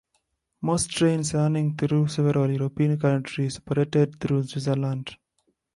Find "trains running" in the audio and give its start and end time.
0.89-1.75